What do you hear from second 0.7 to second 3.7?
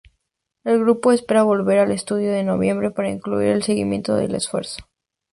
grupo espera volver al estudio en noviembre para concluir el